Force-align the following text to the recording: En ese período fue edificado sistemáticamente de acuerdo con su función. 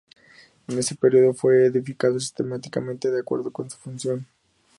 En 0.67 0.79
ese 0.79 0.95
período 0.95 1.31
fue 1.35 1.63
edificado 1.67 2.19
sistemáticamente 2.19 3.11
de 3.11 3.19
acuerdo 3.19 3.53
con 3.53 3.69
su 3.69 3.77
función. 3.77 4.25